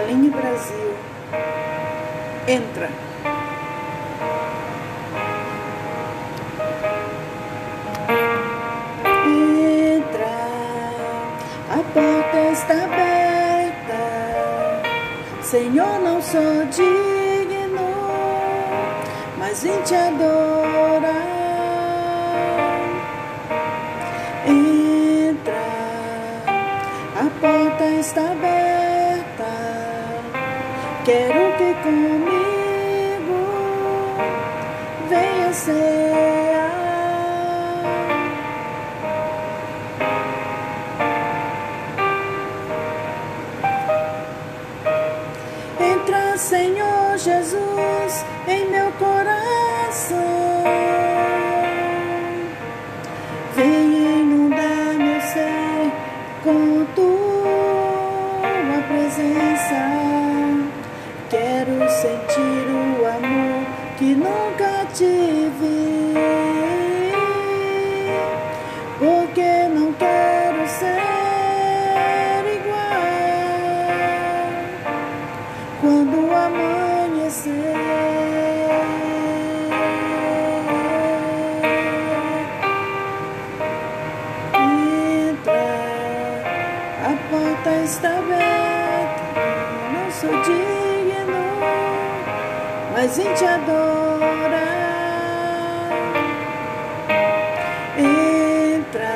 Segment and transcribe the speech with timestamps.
[0.00, 0.94] em Brasil.
[2.48, 2.88] Entra.
[9.26, 10.34] Entra,
[11.70, 14.00] a porta está aberta.
[15.42, 17.90] Senhor, não sou digno,
[19.38, 21.12] mas vim te adorar.
[24.46, 25.52] Entra,
[27.14, 28.81] a porta está aberta.
[31.04, 33.40] Quero que comigo
[35.08, 36.12] venha ser.
[45.80, 50.22] Entra, Senhor Jesus, em meu coração.
[61.42, 63.66] Quero sentir o amor
[63.98, 66.14] que nunca tive.
[69.00, 71.00] Porque não quero ser
[72.58, 72.86] igual
[75.80, 77.72] quando amanhecer.
[87.30, 89.22] Porta está aberta.
[89.94, 90.71] Não sou digno,
[93.02, 94.62] mas vim te adorar.
[97.98, 99.14] Entra,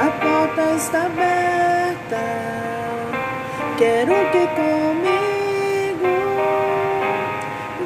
[0.00, 2.24] a porta está aberta.
[3.78, 6.16] Quero que comigo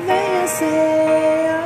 [0.06, 1.60] venha ser.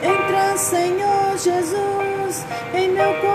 [0.00, 3.25] Entra, Senhor Jesus, em meu coração.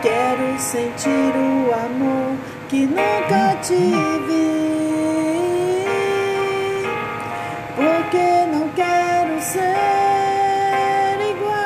[0.00, 2.36] Quero sentir o amor
[2.68, 4.68] que nunca tive.
[7.74, 11.58] Porque não quero ser igual.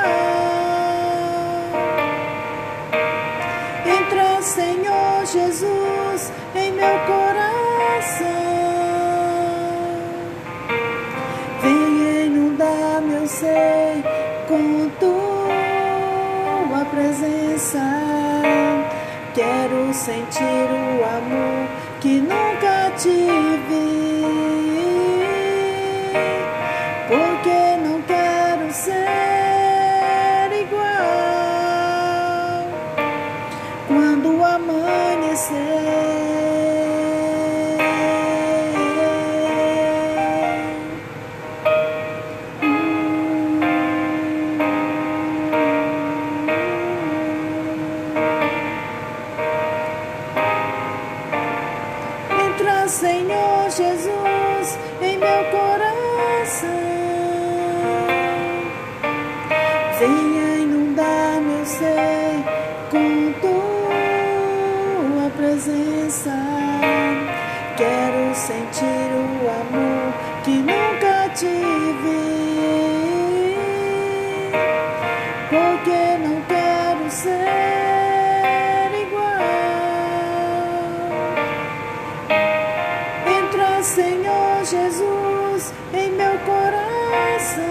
[3.85, 8.27] Entra, Senhor Jesus, em meu coração.
[11.61, 14.03] Venha inundar meu ser
[14.47, 15.12] com tua
[17.53, 17.79] presença.
[19.33, 21.67] Quero sentir o amor
[21.99, 24.23] que nunca tive.
[27.07, 30.87] Porque não quero ser igual
[33.87, 36.22] quando amanhecer.
[52.93, 56.69] Senhor Jesus, em meu coração.
[59.97, 62.43] Venha inundar meu ser
[62.91, 66.35] com tua presença.
[67.77, 69.22] Quero sentir o
[84.13, 87.63] Senhor Jesus, em meu coração.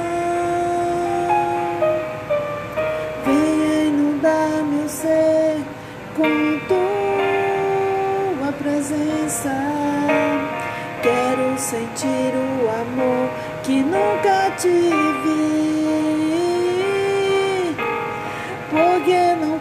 [3.25, 5.59] Venha inundar meu ser
[6.17, 9.55] com tua presença.
[11.01, 13.31] Quero sentir o amor
[13.63, 14.83] que nunca tive.
[18.69, 19.52] Porque não